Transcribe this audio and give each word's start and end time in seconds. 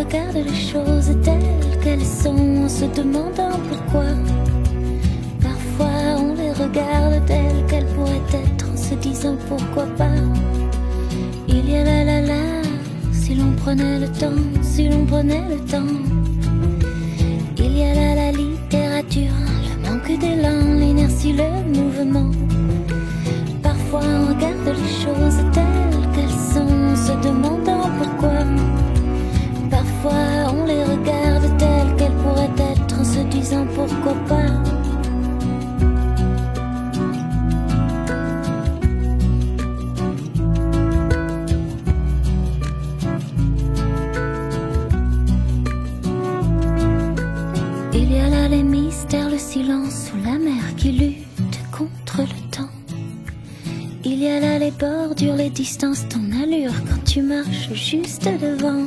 Regarde 0.00 0.36
les 0.36 0.54
choses 0.54 1.14
telles 1.22 1.78
qu'elles 1.84 2.06
sont 2.06 2.64
en 2.64 2.68
se 2.70 2.86
demandant 2.86 3.58
pourquoi. 3.68 4.06
Parfois 5.42 6.16
on 6.18 6.34
les 6.34 6.52
regarde 6.52 7.22
telles 7.26 7.66
qu'elles 7.68 7.86
pourraient 7.94 8.32
être 8.32 8.66
en 8.72 8.76
se 8.78 8.94
disant 8.94 9.36
pourquoi 9.46 9.84
pas. 9.98 10.22
Il 11.48 11.68
y 11.70 11.76
a 11.76 11.84
là 11.84 12.04
la 12.04 12.20
la, 12.22 12.62
si 13.12 13.34
l'on 13.34 13.52
prenait 13.52 13.98
le 13.98 14.08
temps, 14.08 14.42
si 14.62 14.88
l'on 14.88 15.04
prenait 15.04 15.44
le 15.50 15.58
temps. 15.66 16.19
Pourquoi 33.66 34.14
pas? 34.28 34.36
Il 47.92 48.12
y 48.12 48.18
a 48.18 48.28
là 48.28 48.48
les 48.48 48.62
mystères, 48.62 49.28
le 49.28 49.38
silence 49.38 50.10
sous 50.10 50.16
la 50.24 50.38
mer 50.38 50.76
qui 50.76 50.92
lutte 50.92 51.60
contre 51.70 52.22
le 52.22 52.50
temps. 52.50 52.68
Il 54.04 54.22
y 54.22 54.28
a 54.28 54.40
là 54.40 54.58
les 54.58 54.70
bordures, 54.70 55.36
les 55.36 55.50
distances, 55.50 56.06
ton 56.08 56.20
allure 56.42 56.72
quand 56.88 57.04
tu 57.04 57.22
marches 57.22 57.72
juste 57.72 58.24
devant. 58.24 58.86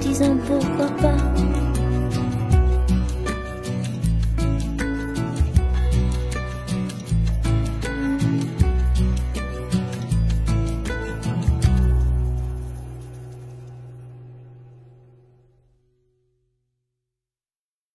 disant 0.00 0.36
pourquoi 0.46 0.88
pas. 1.00 1.05